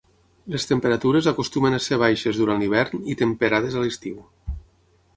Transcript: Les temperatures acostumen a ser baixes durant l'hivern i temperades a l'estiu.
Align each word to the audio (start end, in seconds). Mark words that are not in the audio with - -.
Les 0.53 0.63
temperatures 0.71 1.29
acostumen 1.33 1.77
a 1.79 1.81
ser 1.89 2.01
baixes 2.05 2.41
durant 2.41 2.65
l'hivern 2.65 3.07
i 3.15 3.19
temperades 3.23 3.79
a 3.83 3.89
l'estiu. 3.89 4.21